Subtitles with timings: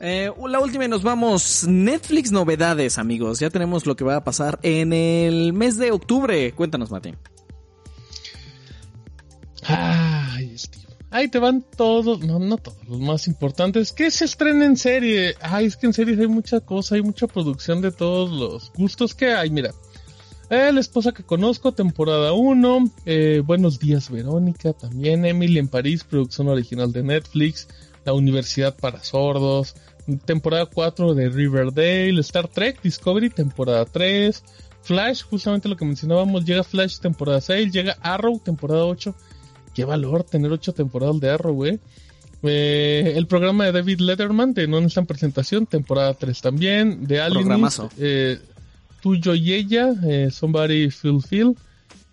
[0.00, 1.66] Eh, la última y nos vamos.
[1.68, 3.38] Netflix novedades, amigos.
[3.38, 6.52] Ya tenemos lo que va a pasar en el mes de octubre.
[6.52, 7.14] Cuéntanos, Mati.
[9.64, 10.80] Ay, Steve.
[11.12, 13.92] Ahí te van todos, no, no todos, los más importantes.
[13.92, 15.34] ¿Qué se estrena en serie?
[15.40, 19.14] Ay, es que en series hay mucha cosa, hay mucha producción de todos los gustos
[19.14, 19.50] que hay.
[19.50, 19.72] Mira,
[20.50, 22.90] eh, la esposa que conozco, temporada 1.
[23.06, 25.26] Eh, Buenos días, Verónica, también.
[25.26, 27.68] Emily en París, producción original de Netflix.
[28.04, 29.74] La Universidad para Sordos.
[30.18, 32.20] Temporada 4 de Riverdale.
[32.20, 34.42] Star Trek Discovery, temporada 3.
[34.82, 36.44] Flash, justamente lo que mencionábamos.
[36.44, 37.72] Llega Flash, temporada 6.
[37.72, 39.14] Llega Arrow, temporada 8.
[39.74, 41.78] Qué valor tener 8 temporadas de Arrow, güey.
[42.42, 47.06] Eh, el programa de David Letterman de No en presentación, temporada 3 también.
[47.06, 48.38] De Aliens, eh,
[49.00, 51.56] Tuyo y ella, eh, Somebody Fulfill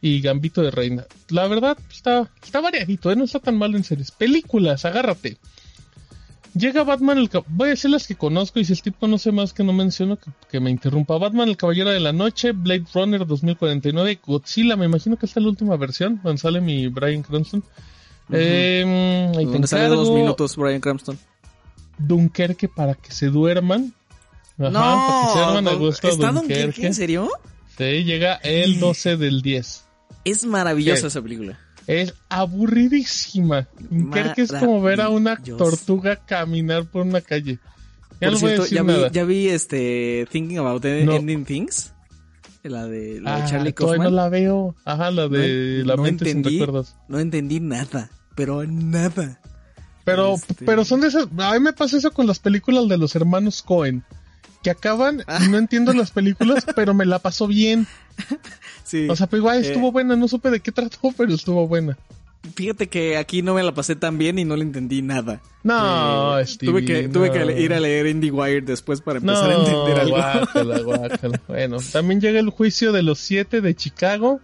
[0.02, 1.05] y Gambito de Reina.
[1.29, 3.16] La verdad, está, está variadito, ¿eh?
[3.16, 4.11] no está tan mal en series.
[4.11, 5.38] Películas, agárrate.
[6.57, 9.31] Llega Batman, el voy a decir las que conozco y si el tipo no sé
[9.31, 10.17] más que no menciono,
[10.49, 11.17] que, me interrumpa.
[11.17, 15.44] Batman, el Caballero de la Noche, Blade Runner 2049, Godzilla, me imagino que esta es
[15.44, 17.63] la última versión, donde sale mi Brian Cranston.
[18.31, 21.19] eh, ahí donde sale dos minutos Brian Cranston.
[21.97, 23.94] Dunkerque para que se duerman.
[24.58, 26.88] Ajá, no, para que se duerman a gusto ¿está Dunkerque?
[26.88, 27.30] ¿En serio?
[27.78, 29.85] Sí, llega el 12 del 10.
[30.25, 31.59] Es maravillosa esa película.
[31.88, 33.67] Es aburridísima.
[34.35, 37.59] que es como ver a una tortuga caminar por una calle.
[38.19, 38.83] Ya no voy a decir ya.
[38.83, 41.94] Vi, ya vi este Thinking About Ending Things.
[42.63, 44.03] La de, la de ah, Charlie Kaufman.
[44.03, 44.75] no la veo.
[44.83, 46.95] Ajá, la de La mente sin recuerdos.
[47.07, 48.09] No entendí nada.
[48.35, 49.39] Pero nada.
[50.03, 51.27] Pero, este pero son de esas.
[51.38, 54.03] A mí me pasa eso con las películas de los hermanos Cohen.
[54.63, 57.88] Que acaban y no entiendo las películas, pero me la pasó bien.
[59.09, 61.97] O sea, pues igual estuvo eh, buena, no supe de qué trató, pero estuvo buena.
[62.55, 65.41] Fíjate que aquí no me la pasé tan bien y no le entendí nada.
[65.63, 69.99] No, eh, tuve que tuve que ir a leer IndieWire después para empezar a entender
[69.99, 71.38] algo.
[71.47, 74.39] bueno, también llega el juicio de los siete de Chicago.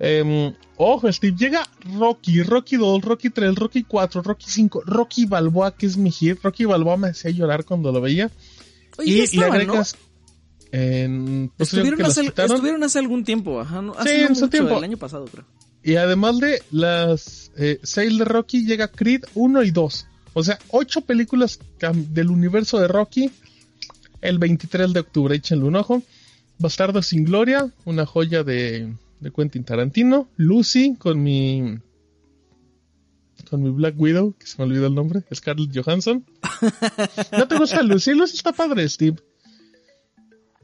[0.00, 1.62] Em, ojo, Steve, llega
[1.98, 6.42] Rocky, Rocky 2, Rocky 3, Rocky 4, Rocky 5, Rocky Balboa, que es mi hit.
[6.42, 8.30] Rocky Balboa me hacía llorar cuando lo veía.
[9.04, 9.96] y le agregas
[10.72, 14.78] en, pues, estuvieron, hace, algún tiempo, ajá, hace sí, mucho, tiempo.
[14.78, 15.44] el año pasado creo.
[15.82, 20.06] Y además de las eh, de Rocky llega Creed 1 y 2.
[20.34, 21.58] O sea, ocho películas
[22.12, 23.30] del universo de Rocky
[24.20, 26.02] el 23 de octubre, échenle un ojo.
[26.58, 30.28] Bastardo sin Gloria, una joya de, de Quentin Tarantino.
[30.36, 31.78] Lucy con mi
[33.48, 36.24] con mi Black Widow, que se me olvidó el nombre, Scarlett Johansson.
[37.32, 38.12] ¿No te gusta Lucy?
[38.12, 39.16] Lucy está padre, Steve.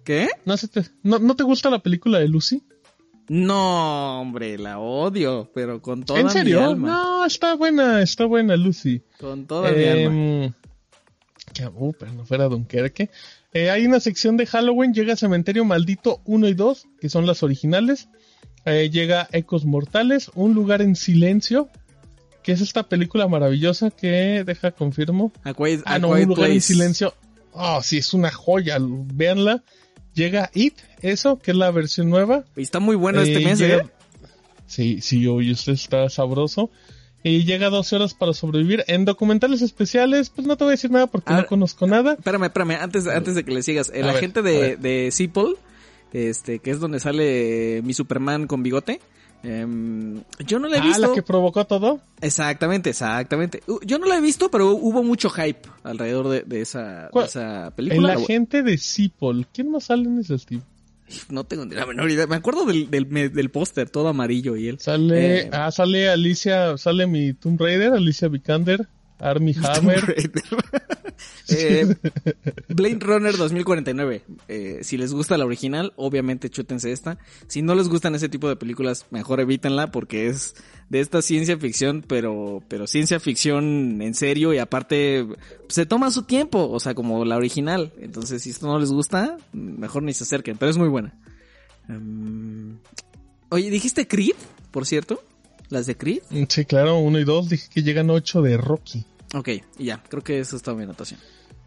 [0.06, 0.28] ¿Qué?
[0.44, 2.62] ¿No, te, no, te gusta la película de Lucy?
[3.28, 6.60] No, hombre, la odio, pero con toda ¿En serio?
[6.60, 6.88] mi alma.
[6.88, 9.02] No, está buena, está buena Lucy.
[9.18, 10.44] Con toda mi alma.
[10.44, 10.52] Em,
[11.52, 13.10] que, uh, pero no fuera Dunkerque.
[13.52, 17.42] Eh, hay una sección de Halloween, llega Cementerio Maldito 1 y 2, que son las
[17.42, 18.08] originales.
[18.64, 21.68] Eh, llega Ecos Mortales, Un lugar en silencio,
[22.44, 25.32] que es esta película maravillosa que, deja, confirmo.
[25.42, 27.12] ah, no, Un lugar en silencio.
[27.50, 29.64] Oh, sí, es una joya, véanla
[30.16, 32.44] llega It, eso, que es la versión nueva.
[32.56, 33.86] Y está muy bueno este eh, mes, ¿eh?
[34.66, 36.70] Sí, sí, hoy usted está sabroso.
[37.22, 38.84] Y llega 12 horas para sobrevivir.
[38.88, 42.14] En documentales especiales, pues no te voy a decir nada porque no ah, conozco nada.
[42.14, 43.90] Espérame, espérame, antes, antes de que le sigas.
[43.94, 45.08] El agente de, de
[46.12, 49.00] este, que es donde sale mi Superman con bigote.
[49.42, 51.04] Em, yo no la he visto.
[51.04, 52.00] Ah, la que provocó todo.
[52.20, 53.62] Exactamente, exactamente.
[53.84, 58.14] Yo no la he visto, pero hubo mucho hype alrededor de, esa, esa, película.
[58.14, 59.46] El agente de Seapol.
[59.52, 60.62] ¿Quién más sale en ese Steve?
[61.28, 62.26] No tengo ni la menor idea.
[62.26, 64.80] Me acuerdo del, del, póster, todo amarillo y él.
[64.80, 68.88] Sale, eh, ah, sale Alicia, sale mi Tomb Raider, Alicia Vikander.
[69.18, 70.16] Army Hammer.
[71.48, 71.94] eh,
[72.68, 74.22] Blade Runner 2049.
[74.48, 77.18] Eh, si les gusta la original, obviamente chútense esta.
[77.46, 80.54] Si no les gustan ese tipo de películas, mejor evítenla porque es
[80.88, 85.26] de esta ciencia ficción, pero, pero ciencia ficción en serio y aparte
[85.68, 87.92] se toma su tiempo, o sea, como la original.
[88.00, 91.14] Entonces, si esto no les gusta, mejor ni se acerquen, pero es muy buena.
[91.88, 92.78] Um,
[93.48, 94.36] oye, ¿dijiste Creed,
[94.70, 95.22] por cierto?
[95.68, 96.22] ¿Las de Creed?
[96.48, 97.48] Sí, claro, uno y dos.
[97.48, 99.04] Dije que llegan ocho de Rocky.
[99.36, 101.20] Ok, ya, creo que eso está mi anotación.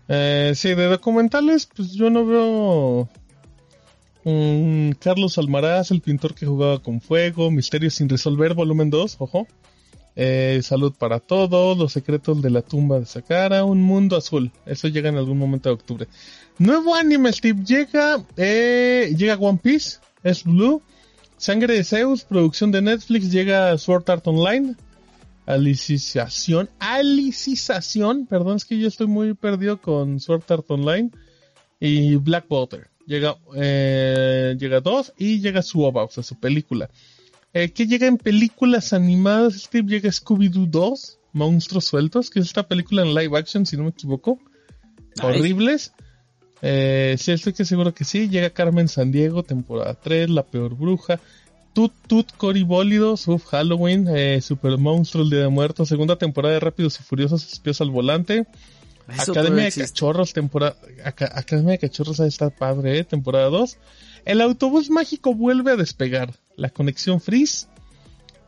[0.08, 3.10] Eh, sí, de documentales, pues yo no veo.
[5.00, 9.48] Carlos Almaraz, el pintor que jugaba con fuego, Misterios sin resolver, volumen 2, ojo.
[10.16, 14.52] Eh, salud para todos, Los secretos de la tumba de Sakara, Un mundo azul.
[14.66, 16.08] Eso llega en algún momento de octubre.
[16.58, 17.64] Nuevo anime, Steve.
[17.64, 20.82] Llega, eh, llega One Piece, es Blue.
[21.38, 24.76] Sangre de Zeus, producción de Netflix, llega Sword Art Online.
[25.50, 31.10] Aliciciación, Aliciciación, perdón, es que yo estoy muy perdido con Sword Art Online
[31.80, 32.90] y Blackwater.
[33.08, 36.92] Llega, eh, llega dos y llega su OVA, o sea, su película.
[37.52, 42.68] Eh, que llega en películas animadas, Steve, llega Scooby-Doo 2, Monstruos Sueltos, que es esta
[42.68, 44.40] película en live action, si no me equivoco.
[45.24, 45.94] Horribles.
[46.62, 48.30] Eh, sí, estoy que seguro que sí.
[48.30, 51.20] Llega Carmen San Diego, temporada 3, La Peor Bruja.
[51.74, 56.60] Tut Tut Coribólidos, Uf, Halloween, eh, Super Monstruo, El Día de Muertos, segunda temporada de
[56.60, 58.48] Rápidos y Furiosos, Espías al Volante.
[59.18, 63.78] Academia de Cachorros, temporada, Academia de Cachorros, ahí está padre, eh, temporada 2.
[64.26, 66.34] El autobús mágico vuelve a despegar.
[66.56, 67.68] La conexión Freeze.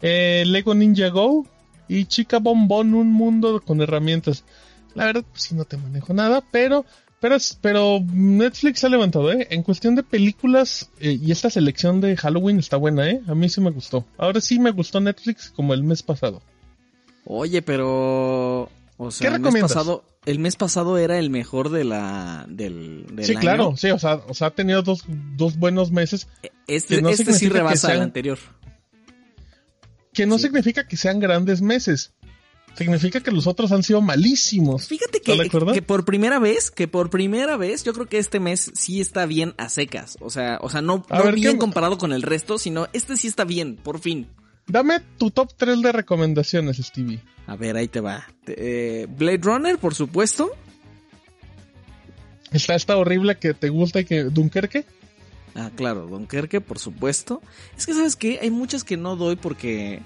[0.01, 1.47] Eh, Lego Ninja Go.
[1.87, 4.43] Y Chica Bombón, un mundo con herramientas.
[4.93, 6.85] La verdad, pues sí, no te manejo nada, pero
[7.21, 9.47] pero, pero Netflix ha levantado, ¿eh?
[9.51, 13.21] En cuestión de películas, eh, y esta selección de Halloween está buena, ¿eh?
[13.27, 14.05] A mí sí me gustó.
[14.17, 16.41] Ahora sí me gustó Netflix como el mes pasado.
[17.25, 18.69] Oye, pero...
[18.97, 23.05] O sea, ¿Qué el mes pasado, el mes pasado era el mejor de la del,
[23.21, 25.05] Sí, claro, sí, o sea, o sea, ha tenido dos,
[25.37, 26.27] dos buenos meses.
[26.41, 28.39] E, este, este sí rebasa el anterior.
[30.11, 32.13] Que no significa que sean grandes meses
[32.75, 34.87] significa que los otros han sido malísimos.
[34.87, 38.71] Fíjate que, que, por primera vez, que por primera vez, yo creo que este mes
[38.73, 40.17] sí está bien a secas.
[40.21, 43.75] O sea, o sea, no, bien comparado con el resto, sino este sí está bien,
[43.75, 44.27] por fin.
[44.67, 47.21] Dame tu top 3 de recomendaciones, Stevie.
[47.47, 48.27] A ver, ahí te va.
[48.47, 50.51] Eh, Blade Runner, por supuesto.
[52.51, 54.85] Está esta horrible que te gusta y que Dunkerque.
[55.55, 57.41] Ah, claro, Dunkerque, por supuesto.
[57.77, 58.39] Es que, ¿sabes qué?
[58.41, 60.01] Hay muchas que no doy porque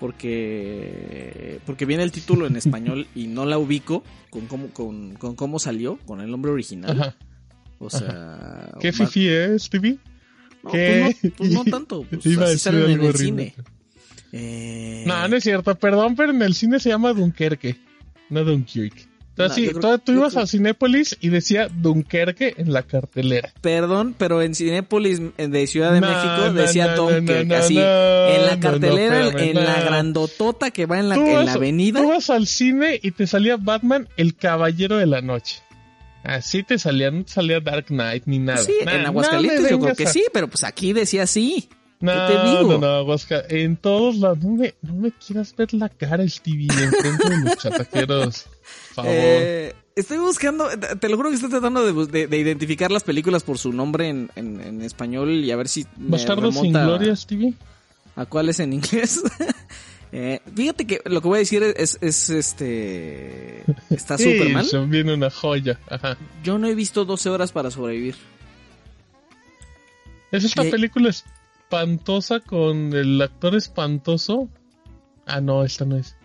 [0.00, 5.36] porque porque viene el título en español y no la ubico con cómo con, con
[5.36, 7.14] cómo salió con el nombre original.
[7.78, 9.70] O sea, ¿qué fifi es?
[9.72, 13.54] No, pues, no, pues no tanto, pues Iba así salen en el cine.
[14.32, 15.04] Eh...
[15.06, 17.76] No, no es cierto, perdón, pero en el cine se llama Dunkerque,
[18.30, 19.13] no Dunkirk.
[19.36, 23.52] Entonces, sí, tú, ibas a Cinépolis y decía Dunkerque en la cartelera.
[23.60, 27.76] Perdón, pero en Cinépolis de Ciudad de México decía Dunkerque, así.
[27.76, 32.00] en la cartelera, en la grandotota que va en la, en la avenida.
[32.00, 35.64] Tú vas al cine y te salía Batman, el caballero de la noche.
[36.22, 38.62] Así te salía, no te salía Dark Knight ni nada.
[38.62, 41.68] Sí, en Aguascalientes yo creo que sí, pero pues aquí decía sí.
[42.04, 42.72] No, ¿Qué te digo?
[42.72, 46.68] no, no, Aguasca, en todos lados, no me, no me quieras ver la cara, Stevie,
[46.68, 48.46] frente de los chataqueros.
[49.02, 50.68] Eh, estoy buscando,
[51.00, 55.30] te lo juro que estoy tratando de, identificar las películas por su nombre en, español
[55.30, 55.86] y a ver si.
[55.96, 57.54] ¿Bastardo sin gloria, Stevie?
[58.16, 59.22] ¿A cuál es en inglés?
[60.12, 63.64] eh, fíjate que lo que voy a decir es, es este.
[63.88, 64.66] Está súper mal.
[64.88, 65.80] Viene una joya.
[66.42, 68.16] Yo no he visto 12 horas para sobrevivir.
[70.30, 71.10] ¿Es esta película
[71.74, 74.48] espantosa con el actor espantoso?
[75.26, 76.16] Ah, no, esta no es.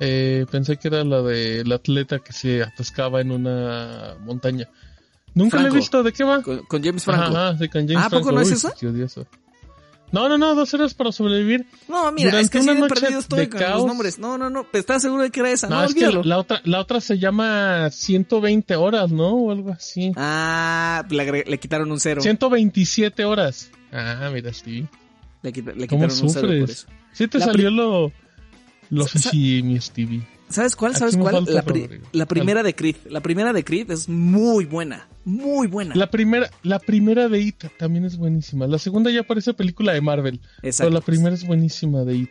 [0.00, 4.68] Eh, pensé que era la del atleta que se atascaba en una montaña.
[5.34, 6.42] Nunca lo he visto, ¿de qué va?
[6.42, 7.36] Con, James Franco.
[7.36, 8.72] Ajá, sí, con James ¿Ah, poco no es esa?
[10.12, 11.66] No, no, no, dos horas para sobrevivir.
[11.88, 14.18] No, mira, es que una noche perdido estoy con los nombres.
[14.18, 15.68] No, no, no, ¿estás seguro de que era esa?
[15.68, 19.34] No, es que la otra, la otra se llama 120 horas, ¿no?
[19.34, 20.12] O algo así.
[20.16, 22.22] Ah, le, le quitaron un cero.
[22.22, 23.70] 127 horas.
[23.92, 24.86] Ah, mira, sí.
[25.42, 26.86] Le, le quitaron un cero por eso.
[27.12, 28.12] Sí te salió lo
[28.90, 30.26] lo Stevie.
[30.48, 30.94] ¿Sabes cuál?
[30.94, 31.44] ¿Sabes cuál?
[32.12, 32.96] La, primera de Creed.
[33.08, 35.08] La primera de Creed es muy buena.
[35.24, 35.94] Muy buena.
[35.96, 38.66] La primera, la primera de It también es buenísima.
[38.68, 40.40] La segunda ya parece película de Marvel.
[40.62, 40.90] Exacto.
[40.90, 42.30] Pero la primera es buenísima de It.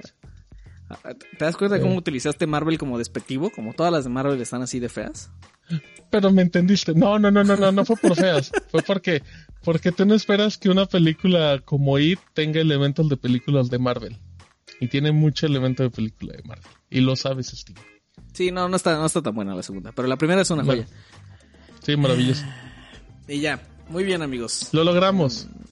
[0.90, 1.00] Ah,
[1.38, 3.50] ¿Te das cuenta de cómo utilizaste Marvel como despectivo?
[3.50, 5.30] Como todas las de Marvel están así de feas.
[6.10, 6.94] Pero me entendiste.
[6.94, 8.52] No, no, no, no, no, no fue por feas.
[8.70, 9.22] fue porque,
[9.64, 14.18] porque tú no esperas que una película como It tenga elementos de películas de Marvel.
[14.80, 16.68] Y tiene mucho elemento de película de Marvel.
[16.90, 17.80] Y lo sabes, Steve.
[18.34, 19.92] Sí, no, no está, no está tan buena la segunda.
[19.92, 20.86] Pero la primera es una joya.
[21.82, 22.46] Sí, maravilloso.
[23.28, 23.62] Y ya.
[23.90, 24.70] Muy bien, amigos.
[24.72, 25.48] Lo logramos.